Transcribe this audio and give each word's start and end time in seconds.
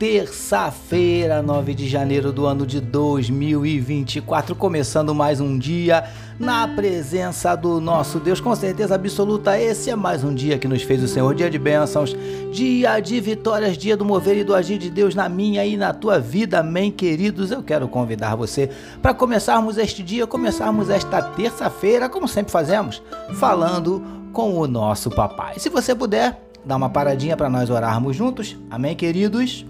terça-feira, 0.00 1.42
9 1.42 1.74
de 1.74 1.86
janeiro 1.86 2.32
do 2.32 2.46
ano 2.46 2.64
de 2.64 2.80
2024, 2.80 4.56
começando 4.56 5.14
mais 5.14 5.42
um 5.42 5.58
dia 5.58 6.04
na 6.38 6.66
presença 6.66 7.54
do 7.54 7.82
nosso 7.82 8.18
Deus. 8.18 8.40
Com 8.40 8.56
certeza 8.56 8.94
absoluta, 8.94 9.60
esse 9.60 9.90
é 9.90 9.94
mais 9.94 10.24
um 10.24 10.34
dia 10.34 10.58
que 10.58 10.66
nos 10.66 10.80
fez 10.80 11.02
o 11.02 11.06
Senhor, 11.06 11.34
dia 11.34 11.50
de 11.50 11.58
bênçãos, 11.58 12.16
dia 12.50 12.98
de 12.98 13.20
vitórias, 13.20 13.76
dia 13.76 13.94
do 13.94 14.02
mover 14.02 14.38
e 14.38 14.42
do 14.42 14.54
agir 14.54 14.78
de 14.78 14.88
Deus 14.88 15.14
na 15.14 15.28
minha 15.28 15.66
e 15.66 15.76
na 15.76 15.92
tua 15.92 16.18
vida, 16.18 16.60
amém, 16.60 16.90
queridos. 16.90 17.50
Eu 17.50 17.62
quero 17.62 17.86
convidar 17.86 18.34
você 18.36 18.70
para 19.02 19.12
começarmos 19.12 19.76
este 19.76 20.02
dia, 20.02 20.26
começarmos 20.26 20.88
esta 20.88 21.20
terça-feira, 21.20 22.08
como 22.08 22.26
sempre 22.26 22.50
fazemos, 22.50 23.02
falando 23.34 24.02
com 24.32 24.58
o 24.58 24.66
nosso 24.66 25.10
papai. 25.10 25.58
Se 25.58 25.68
você 25.68 25.94
puder, 25.94 26.40
dá 26.64 26.74
uma 26.74 26.88
paradinha 26.88 27.36
para 27.36 27.50
nós 27.50 27.68
orarmos 27.68 28.16
juntos, 28.16 28.56
amém, 28.70 28.96
queridos? 28.96 29.66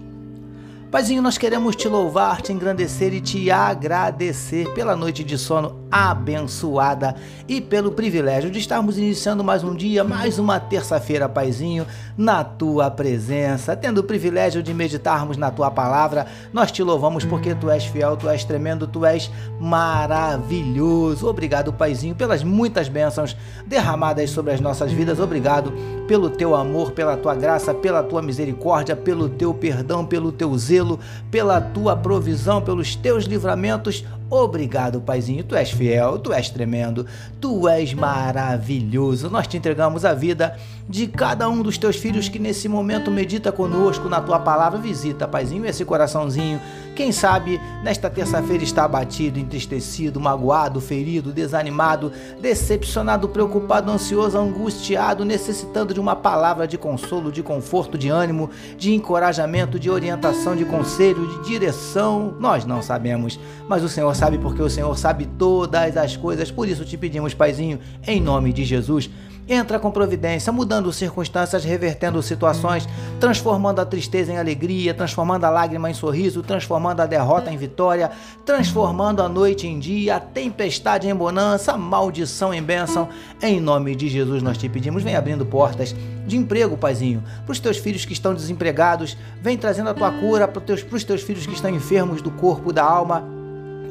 Paizinho, 0.91 1.21
nós 1.21 1.37
queremos 1.37 1.73
te 1.73 1.87
louvar, 1.87 2.41
te 2.41 2.51
engrandecer 2.51 3.13
e 3.13 3.21
te 3.21 3.49
agradecer 3.49 4.67
pela 4.73 4.93
noite 4.93 5.23
de 5.23 5.37
sono 5.37 5.79
abençoada 5.89 7.15
e 7.47 7.61
pelo 7.61 7.93
privilégio 7.93 8.51
de 8.51 8.59
estarmos 8.59 8.97
iniciando 8.97 9.41
mais 9.41 9.63
um 9.63 9.73
dia, 9.73 10.03
mais 10.03 10.37
uma 10.37 10.59
terça-feira, 10.59 11.29
Paizinho, 11.29 11.87
na 12.17 12.43
tua 12.43 12.91
presença, 12.91 13.73
tendo 13.73 13.99
o 13.99 14.03
privilégio 14.03 14.61
de 14.61 14.73
meditarmos 14.73 15.37
na 15.37 15.49
tua 15.49 15.71
palavra. 15.71 16.27
Nós 16.51 16.73
te 16.73 16.83
louvamos 16.83 17.23
porque 17.23 17.55
tu 17.55 17.69
és 17.69 17.85
fiel, 17.85 18.17
tu 18.17 18.27
és 18.27 18.43
tremendo, 18.43 18.85
tu 18.85 19.05
és 19.05 19.31
maravilhoso. 19.61 21.25
Obrigado, 21.25 21.71
Paizinho, 21.71 22.15
pelas 22.15 22.43
muitas 22.43 22.89
bênçãos 22.89 23.35
derramadas 23.65 24.29
sobre 24.29 24.51
as 24.51 24.59
nossas 24.59 24.91
vidas. 24.91 25.21
Obrigado 25.21 25.71
pelo 26.05 26.29
teu 26.29 26.53
amor, 26.53 26.91
pela 26.91 27.15
tua 27.15 27.33
graça, 27.33 27.73
pela 27.73 28.03
tua 28.03 28.21
misericórdia, 28.21 28.93
pelo 28.93 29.29
teu 29.29 29.53
perdão, 29.53 30.05
pelo 30.05 30.33
teu 30.33 30.57
zelo 30.57 30.80
pela 31.29 31.61
tua 31.61 31.95
provisão, 31.95 32.61
pelos 32.61 32.95
teus 32.95 33.25
livramentos. 33.25 34.03
Obrigado, 34.31 35.01
Paizinho. 35.01 35.43
Tu 35.43 35.57
és 35.57 35.69
fiel, 35.71 36.17
tu 36.17 36.31
és 36.31 36.49
tremendo, 36.49 37.05
tu 37.41 37.67
és 37.67 37.93
maravilhoso. 37.93 39.29
Nós 39.29 39.45
te 39.45 39.57
entregamos 39.57 40.05
a 40.05 40.13
vida 40.13 40.57
de 40.87 41.05
cada 41.05 41.49
um 41.49 41.61
dos 41.61 41.77
teus 41.77 41.97
filhos 41.97 42.29
que 42.29 42.39
nesse 42.39 42.69
momento 42.69 43.11
medita 43.11 43.51
conosco 43.51 44.07
na 44.07 44.21
tua 44.21 44.39
palavra. 44.39 44.79
Visita, 44.79 45.27
Paizinho, 45.27 45.65
esse 45.65 45.83
coraçãozinho. 45.83 46.61
Quem 46.95 47.11
sabe 47.11 47.59
nesta 47.83 48.09
terça-feira 48.09 48.63
está 48.63 48.85
abatido, 48.85 49.39
entristecido, 49.39 50.19
magoado, 50.19 50.79
ferido, 50.79 51.31
desanimado, 51.31 52.11
decepcionado, 52.39 53.27
preocupado, 53.27 53.91
ansioso, 53.91 54.37
angustiado, 54.37 55.25
necessitando 55.25 55.93
de 55.93 55.99
uma 55.99 56.15
palavra 56.15 56.67
de 56.67 56.77
consolo, 56.77 57.31
de 57.31 57.41
conforto, 57.43 57.97
de 57.97 58.09
ânimo, 58.09 58.49
de 58.77 58.93
encorajamento, 58.93 59.79
de 59.79 59.89
orientação, 59.89 60.55
de 60.55 60.63
conselho, 60.63 61.27
de 61.27 61.49
direção. 61.49 62.33
Nós 62.39 62.65
não 62.65 62.81
sabemos, 62.81 63.39
mas 63.67 63.83
o 63.83 63.89
Senhor 63.89 64.13
sabe 64.21 64.37
porque 64.37 64.61
o 64.61 64.69
Senhor 64.69 64.95
sabe 64.99 65.25
todas 65.25 65.97
as 65.97 66.15
coisas. 66.15 66.51
Por 66.51 66.67
isso 66.67 66.85
te 66.85 66.95
pedimos, 66.95 67.33
Paizinho, 67.33 67.79
em 68.05 68.21
nome 68.21 68.53
de 68.53 68.63
Jesus, 68.63 69.09
entra 69.49 69.79
com 69.79 69.89
providência, 69.89 70.53
mudando 70.53 70.93
circunstâncias, 70.93 71.63
revertendo 71.63 72.21
situações, 72.21 72.87
transformando 73.19 73.79
a 73.79 73.85
tristeza 73.85 74.31
em 74.31 74.37
alegria, 74.37 74.93
transformando 74.93 75.45
a 75.45 75.49
lágrima 75.49 75.89
em 75.89 75.95
sorriso, 75.95 76.43
transformando 76.43 76.99
a 76.99 77.07
derrota 77.07 77.51
em 77.51 77.57
vitória, 77.57 78.11
transformando 78.45 79.23
a 79.23 79.27
noite 79.27 79.65
em 79.65 79.79
dia, 79.79 80.17
a 80.17 80.19
tempestade 80.19 81.09
em 81.09 81.15
bonança, 81.15 81.71
a 81.71 81.77
maldição 81.77 82.53
em 82.53 82.61
bênção. 82.61 83.09
Em 83.41 83.59
nome 83.59 83.95
de 83.95 84.07
Jesus 84.07 84.43
nós 84.43 84.55
te 84.55 84.69
pedimos, 84.69 85.01
vem 85.01 85.15
abrindo 85.15 85.47
portas 85.47 85.95
de 86.27 86.37
emprego, 86.37 86.77
Paizinho, 86.77 87.23
para 87.43 87.53
os 87.53 87.59
teus 87.59 87.77
filhos 87.77 88.05
que 88.05 88.13
estão 88.13 88.35
desempregados, 88.35 89.17
vem 89.41 89.57
trazendo 89.57 89.89
a 89.89 89.95
tua 89.95 90.11
cura 90.11 90.47
para 90.47 90.59
os 90.59 90.65
teus, 90.83 91.03
teus 91.03 91.23
filhos 91.23 91.47
que 91.47 91.55
estão 91.55 91.71
enfermos 91.71 92.21
do 92.21 92.29
corpo, 92.29 92.71
da 92.71 92.83
alma 92.83 93.40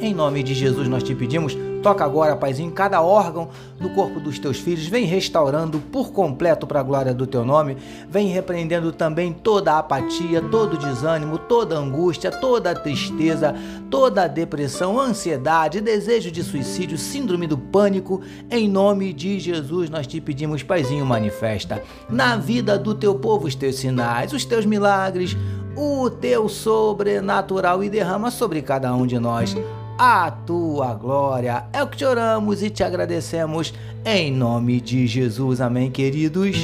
em 0.00 0.14
nome 0.14 0.42
de 0.42 0.54
Jesus 0.54 0.88
nós 0.88 1.02
te 1.02 1.14
pedimos, 1.14 1.56
toca 1.82 2.04
agora, 2.04 2.36
Paizinho, 2.36 2.70
cada 2.72 3.02
órgão 3.02 3.48
do 3.78 3.90
corpo 3.90 4.18
dos 4.18 4.38
teus 4.38 4.58
filhos, 4.58 4.86
vem 4.86 5.04
restaurando 5.04 5.78
por 5.78 6.12
completo 6.12 6.66
para 6.66 6.80
a 6.80 6.82
glória 6.82 7.12
do 7.12 7.26
teu 7.26 7.44
nome, 7.44 7.76
vem 8.08 8.28
repreendendo 8.28 8.92
também 8.92 9.32
toda 9.32 9.72
a 9.72 9.78
apatia, 9.78 10.40
todo 10.40 10.74
o 10.74 10.78
desânimo, 10.78 11.38
toda 11.38 11.76
a 11.76 11.78
angústia, 11.78 12.30
toda 12.30 12.70
a 12.70 12.74
tristeza, 12.74 13.54
toda 13.90 14.24
a 14.24 14.28
depressão, 14.28 14.98
ansiedade, 14.98 15.80
desejo 15.80 16.30
de 16.30 16.42
suicídio, 16.42 16.96
síndrome 16.96 17.46
do 17.46 17.58
pânico. 17.58 18.22
Em 18.50 18.68
nome 18.68 19.12
de 19.12 19.38
Jesus 19.38 19.90
nós 19.90 20.06
te 20.06 20.20
pedimos, 20.20 20.62
Paizinho, 20.62 21.04
manifesta 21.04 21.82
na 22.08 22.36
vida 22.36 22.78
do 22.78 22.94
teu 22.94 23.14
povo 23.14 23.46
os 23.46 23.54
teus 23.54 23.76
sinais, 23.76 24.32
os 24.32 24.44
teus 24.44 24.64
milagres, 24.64 25.36
o 25.76 26.10
teu 26.10 26.48
sobrenatural 26.48 27.82
e 27.84 27.90
derrama 27.90 28.30
sobre 28.30 28.60
cada 28.60 28.94
um 28.94 29.06
de 29.06 29.18
nós 29.18 29.56
a 30.02 30.30
tua 30.30 30.94
glória. 30.94 31.64
É 31.74 31.82
o 31.82 31.86
que 31.86 31.98
te 31.98 32.06
oramos 32.06 32.62
e 32.62 32.70
te 32.70 32.82
agradecemos 32.82 33.74
em 34.02 34.32
nome 34.32 34.80
de 34.80 35.06
Jesus. 35.06 35.60
Amém, 35.60 35.90
queridos. 35.90 36.56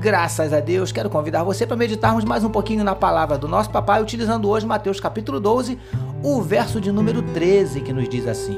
Graças 0.00 0.52
a 0.52 0.60
Deus, 0.60 0.92
quero 0.92 1.10
convidar 1.10 1.42
você 1.42 1.66
para 1.66 1.76
meditarmos 1.76 2.22
mais 2.22 2.44
um 2.44 2.50
pouquinho 2.50 2.84
na 2.84 2.94
palavra 2.94 3.36
do 3.36 3.48
nosso 3.48 3.68
papai, 3.68 4.00
utilizando 4.00 4.48
hoje 4.48 4.64
Mateus 4.64 5.00
capítulo 5.00 5.40
12, 5.40 5.76
o 6.22 6.40
verso 6.40 6.80
de 6.80 6.92
número 6.92 7.20
13, 7.20 7.80
que 7.80 7.92
nos 7.92 8.08
diz 8.08 8.28
assim: 8.28 8.56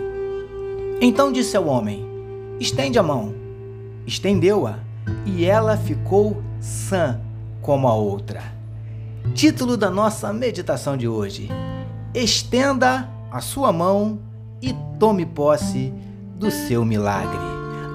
Então 1.00 1.32
disse 1.32 1.56
ao 1.56 1.66
homem: 1.66 2.06
Estende 2.60 2.98
a 2.98 3.02
mão. 3.02 3.34
Estendeu-a, 4.06 4.80
e 5.24 5.46
ela 5.46 5.78
ficou 5.78 6.42
sã 6.60 7.18
como 7.62 7.88
a 7.88 7.94
outra. 7.94 8.42
Título 9.34 9.78
da 9.78 9.88
nossa 9.88 10.30
meditação 10.30 10.94
de 10.94 11.08
hoje: 11.08 11.48
Estenda 12.12 13.08
a 13.08 13.19
sua 13.38 13.72
mão 13.72 14.18
e 14.60 14.74
tome 14.98 15.24
posse 15.24 15.94
do 16.34 16.50
seu 16.50 16.84
milagre. 16.84 17.38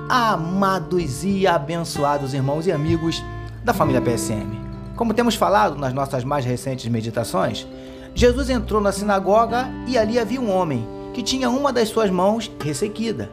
Amados 0.07 1.23
e 1.25 1.45
abençoados 1.45 2.33
irmãos 2.33 2.67
e 2.67 2.71
amigos 2.71 3.21
da 3.63 3.73
família 3.73 4.01
PSM. 4.01 4.55
Como 4.95 5.13
temos 5.13 5.35
falado 5.35 5.75
nas 5.75 5.93
nossas 5.93 6.23
mais 6.23 6.45
recentes 6.45 6.87
meditações, 6.87 7.67
Jesus 8.13 8.49
entrou 8.49 8.79
na 8.79 8.93
sinagoga 8.93 9.67
e 9.87 9.97
ali 9.97 10.17
havia 10.17 10.39
um 10.39 10.49
homem 10.49 10.87
que 11.13 11.21
tinha 11.21 11.49
uma 11.49 11.73
das 11.73 11.89
suas 11.89 12.09
mãos 12.09 12.49
ressequida. 12.63 13.29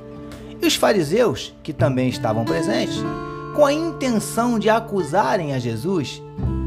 E 0.61 0.67
os 0.67 0.75
fariseus, 0.75 1.55
que 1.63 1.73
também 1.73 2.09
estavam 2.09 2.45
presentes, 2.45 2.97
com 3.55 3.65
a 3.65 3.73
intenção 3.73 4.59
de 4.59 4.71
acusarem 4.71 5.53
a 5.53 5.59
Jesus, 5.59 6.23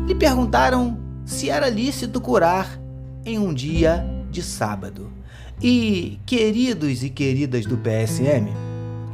lhe 0.05 0.15
perguntaram 0.15 0.97
se 1.25 1.49
era 1.49 1.67
lícito 1.67 2.21
curar 2.21 2.79
em 3.25 3.39
um 3.39 3.53
dia 3.53 4.05
de 4.29 4.43
sábado. 4.43 5.11
E 5.61 6.19
queridos 6.25 7.03
e 7.03 7.09
queridas 7.09 7.65
do 7.65 7.77
PSM, 7.77 8.49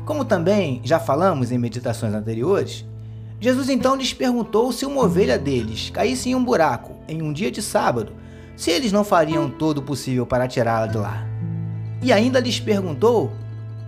como 0.06 0.26
também 0.26 0.82
já 0.84 1.00
falamos 1.00 1.52
em 1.52 1.58
meditações 1.58 2.14
anteriores, 2.14 2.84
Jesus 3.40 3.70
então 3.70 3.96
lhes 3.96 4.14
perguntou 4.14 4.72
se 4.72 4.86
uma 4.86 5.04
ovelha 5.04 5.38
deles 5.38 5.90
caísse 5.92 6.30
em 6.30 6.36
um 6.36 6.44
buraco 6.44 6.96
em 7.08 7.22
um 7.22 7.32
dia 7.32 7.52
de 7.52 7.62
sábado, 7.62 8.14
se 8.56 8.72
eles 8.72 8.92
não 8.92 9.04
fariam 9.04 9.50
todo 9.50 9.80
o 9.80 9.84
possível 9.84 10.26
para 10.26 10.48
tirá-la 10.48 10.88
de 10.88 10.98
lá. 10.98 11.26
E 12.02 12.12
ainda 12.12 12.40
lhes 12.40 12.60
perguntou 12.60 13.32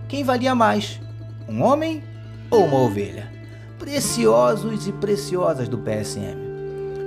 quem 0.08 0.22
valia 0.22 0.54
mais, 0.54 1.00
um 1.48 1.62
homem 1.62 2.02
ou 2.50 2.64
uma 2.64 2.78
ovelha. 2.78 3.32
Preciosos 3.78 4.86
e 4.86 4.92
preciosas 4.92 5.68
do 5.68 5.78
PSM. 5.78 6.43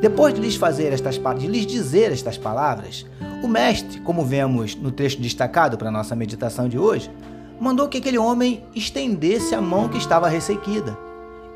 Depois 0.01 0.33
de 0.33 0.39
lhes 0.39 0.55
fazer 0.55 0.93
estas 0.93 1.17
de 1.39 1.47
lhes 1.47 1.65
dizer 1.65 2.11
estas 2.11 2.37
palavras, 2.37 3.05
o 3.43 3.47
mestre, 3.47 3.99
como 4.01 4.23
vemos 4.23 4.75
no 4.75 4.91
texto 4.91 5.19
destacado 5.19 5.77
para 5.77 5.89
nossa 5.89 6.15
meditação 6.15 6.69
de 6.69 6.77
hoje, 6.77 7.09
mandou 7.59 7.87
que 7.87 7.97
aquele 7.97 8.17
homem 8.17 8.63
estendesse 8.75 9.55
a 9.55 9.61
mão 9.61 9.89
que 9.89 9.97
estava 9.97 10.29
ressequida. 10.29 10.97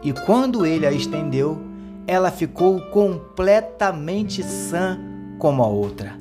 E 0.03 0.11
quando 0.11 0.65
ele 0.65 0.87
a 0.87 0.91
estendeu, 0.91 1.61
ela 2.07 2.31
ficou 2.31 2.81
completamente 2.89 4.43
sã 4.43 4.99
como 5.37 5.61
a 5.63 5.67
outra. 5.67 6.19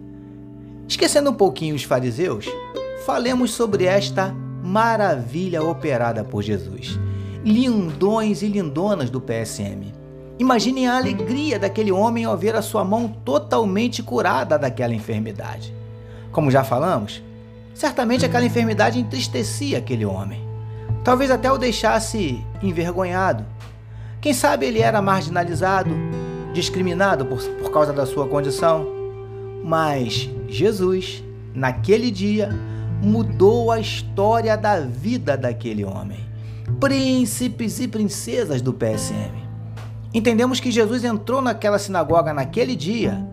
Esquecendo 0.86 1.30
um 1.30 1.34
pouquinho 1.34 1.74
os 1.74 1.84
fariseus, 1.84 2.46
falemos 3.06 3.52
sobre 3.52 3.84
esta 3.84 4.34
maravilha 4.62 5.62
operada 5.62 6.22
por 6.22 6.42
Jesus. 6.42 6.98
Lindões 7.42 8.42
e 8.42 8.48
lindonas 8.48 9.08
do 9.08 9.20
PSM. 9.20 9.99
Imaginem 10.40 10.88
a 10.88 10.96
alegria 10.96 11.58
daquele 11.58 11.92
homem 11.92 12.24
ao 12.24 12.34
ver 12.34 12.56
a 12.56 12.62
sua 12.62 12.82
mão 12.82 13.06
totalmente 13.06 14.02
curada 14.02 14.58
daquela 14.58 14.94
enfermidade. 14.94 15.74
Como 16.32 16.50
já 16.50 16.64
falamos, 16.64 17.22
certamente 17.74 18.24
aquela 18.24 18.46
enfermidade 18.46 18.98
entristecia 18.98 19.76
aquele 19.76 20.06
homem. 20.06 20.42
Talvez 21.04 21.30
até 21.30 21.52
o 21.52 21.58
deixasse 21.58 22.42
envergonhado. 22.62 23.44
Quem 24.18 24.32
sabe 24.32 24.64
ele 24.64 24.80
era 24.80 25.02
marginalizado, 25.02 25.90
discriminado 26.54 27.26
por, 27.26 27.42
por 27.42 27.70
causa 27.70 27.92
da 27.92 28.06
sua 28.06 28.26
condição. 28.26 28.86
Mas 29.62 30.30
Jesus, 30.48 31.22
naquele 31.54 32.10
dia, 32.10 32.48
mudou 33.02 33.70
a 33.70 33.78
história 33.78 34.56
da 34.56 34.80
vida 34.80 35.36
daquele 35.36 35.84
homem. 35.84 36.20
Príncipes 36.80 37.78
e 37.78 37.86
princesas 37.86 38.62
do 38.62 38.72
PSM. 38.72 39.49
Entendemos 40.12 40.58
que 40.58 40.70
Jesus 40.70 41.04
entrou 41.04 41.40
naquela 41.40 41.78
sinagoga 41.78 42.34
naquele 42.34 42.74
dia, 42.74 43.24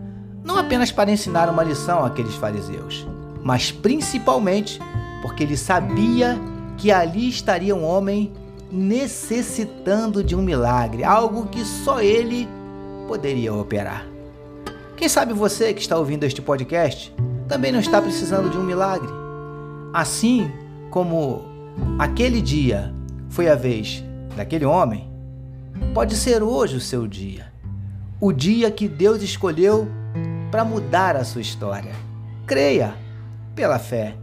não 0.44 0.56
apenas 0.56 0.92
para 0.92 1.10
ensinar 1.10 1.48
uma 1.50 1.64
lição 1.64 2.04
àqueles 2.04 2.36
fariseus, 2.36 3.06
mas 3.42 3.72
principalmente 3.72 4.80
porque 5.20 5.42
ele 5.42 5.56
sabia 5.56 6.38
que 6.76 6.92
ali 6.92 7.28
estaria 7.28 7.74
um 7.74 7.84
homem 7.84 8.32
necessitando 8.70 10.22
de 10.22 10.36
um 10.36 10.42
milagre, 10.42 11.02
algo 11.02 11.46
que 11.46 11.64
só 11.64 12.00
ele 12.00 12.48
poderia 13.08 13.52
operar. 13.52 14.06
Quem 14.96 15.08
sabe 15.08 15.32
você 15.32 15.74
que 15.74 15.80
está 15.80 15.96
ouvindo 15.96 16.24
este 16.24 16.42
podcast 16.42 17.12
também 17.48 17.72
não 17.72 17.80
está 17.80 18.00
precisando 18.00 18.50
de 18.50 18.58
um 18.58 18.62
milagre. 18.62 19.08
Assim 19.92 20.50
como 20.90 21.44
aquele 21.98 22.40
dia 22.40 22.94
foi 23.28 23.48
a 23.48 23.54
vez 23.54 24.04
daquele 24.36 24.64
homem, 24.64 25.07
pode 25.94 26.16
ser 26.16 26.42
hoje 26.42 26.76
o 26.76 26.80
seu 26.80 27.06
dia. 27.06 27.52
O 28.20 28.32
dia 28.32 28.70
que 28.70 28.88
Deus 28.88 29.22
escolheu 29.22 29.88
para 30.50 30.64
mudar 30.64 31.16
a 31.16 31.24
sua 31.24 31.40
história. 31.40 31.92
Creia 32.46 32.94
pela 33.54 33.78
fé. 33.78 34.16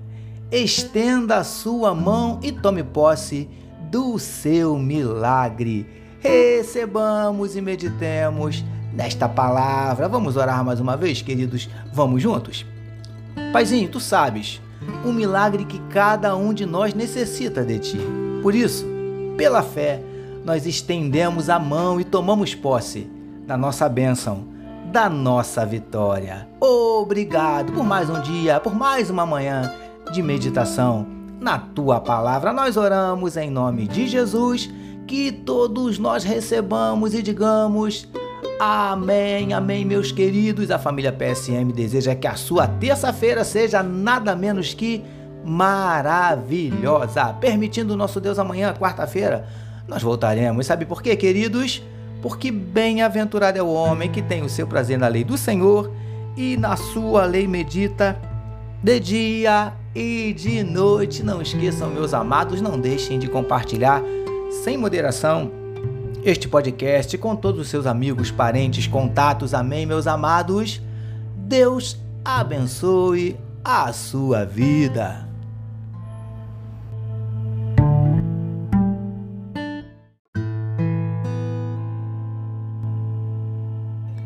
Estenda 0.51 1.37
a 1.37 1.43
sua 1.43 1.93
mão 1.93 2.39
e 2.43 2.51
tome 2.51 2.83
posse 2.83 3.49
do 3.91 4.17
seu 4.19 4.77
milagre. 4.77 5.87
Recebamos 6.19 7.55
e 7.55 7.61
meditemos 7.61 8.63
nesta 8.93 9.27
palavra. 9.27 10.07
Vamos 10.07 10.37
orar 10.37 10.63
mais 10.63 10.79
uma 10.79 10.95
vez, 10.95 11.21
queridos? 11.21 11.69
Vamos 11.93 12.21
juntos? 12.21 12.65
Paizinho, 13.51 13.89
tu 13.89 13.99
sabes 13.99 14.61
o 15.03 15.11
milagre 15.11 15.65
que 15.65 15.79
cada 15.89 16.35
um 16.35 16.53
de 16.53 16.65
nós 16.65 16.93
necessita 16.93 17.63
de 17.63 17.79
ti. 17.79 17.99
Por 18.41 18.53
isso, 18.53 18.85
pela 19.37 19.61
fé, 19.61 20.01
nós 20.45 20.67
estendemos 20.67 21.49
a 21.49 21.57
mão 21.57 21.99
e 21.99 22.03
tomamos 22.03 22.53
posse 22.53 23.09
da 23.47 23.57
nossa 23.57 23.89
bênção, 23.89 24.45
da 24.91 25.09
nossa 25.09 25.65
vitória. 25.65 26.47
Obrigado 26.61 27.73
por 27.73 27.83
mais 27.83 28.11
um 28.11 28.21
dia, 28.21 28.59
por 28.59 28.75
mais 28.75 29.09
uma 29.09 29.25
manhã 29.25 29.73
de 30.11 30.21
meditação 30.21 31.07
na 31.41 31.57
tua 31.57 31.99
palavra. 31.99 32.53
Nós 32.53 32.77
oramos 32.77 33.35
em 33.37 33.49
nome 33.49 33.87
de 33.87 34.07
Jesus, 34.07 34.71
que 35.07 35.31
todos 35.31 35.97
nós 35.97 36.23
recebamos 36.23 37.15
e 37.15 37.23
digamos. 37.23 38.07
Amém, 38.59 39.51
amém, 39.51 39.83
meus 39.83 40.11
queridos. 40.11 40.69
A 40.69 40.77
família 40.77 41.11
PSM 41.11 41.73
deseja 41.73 42.13
que 42.13 42.27
a 42.27 42.35
sua 42.35 42.67
terça-feira 42.67 43.43
seja 43.43 43.81
nada 43.81 44.35
menos 44.35 44.75
que 44.75 45.03
maravilhosa. 45.43 47.33
Permitindo 47.33 47.95
o 47.95 47.97
nosso 47.97 48.21
Deus 48.21 48.37
amanhã, 48.37 48.75
quarta-feira, 48.75 49.47
nós 49.87 50.01
voltaremos. 50.01 50.65
Sabe 50.65 50.85
por 50.85 51.01
quê, 51.01 51.15
queridos? 51.15 51.83
Porque 52.21 52.51
bem-aventurado 52.51 53.57
é 53.57 53.61
o 53.61 53.71
homem 53.71 54.11
que 54.11 54.21
tem 54.21 54.41
o 54.41 54.49
seu 54.49 54.65
prazer 54.65 54.97
na 54.97 55.07
lei 55.07 55.23
do 55.23 55.37
Senhor 55.37 55.91
e 56.35 56.57
na 56.57 56.75
sua 56.75 57.25
lei 57.25 57.47
medita 57.47 58.19
de 58.81 58.99
dia 58.99 59.73
e 59.93 60.33
de 60.33 60.63
noite. 60.63 61.23
Não 61.23 61.41
esqueçam, 61.41 61.89
meus 61.89 62.13
amados, 62.13 62.61
não 62.61 62.79
deixem 62.79 63.19
de 63.19 63.27
compartilhar 63.27 64.01
sem 64.63 64.77
moderação 64.77 65.51
este 66.23 66.47
podcast 66.47 67.15
com 67.19 67.35
todos 67.35 67.61
os 67.61 67.67
seus 67.67 67.85
amigos, 67.85 68.31
parentes, 68.31 68.87
contatos. 68.87 69.53
Amém, 69.53 69.85
meus 69.85 70.07
amados. 70.07 70.81
Deus 71.35 71.99
abençoe 72.23 73.37
a 73.63 73.93
sua 73.93 74.43
vida. 74.45 75.34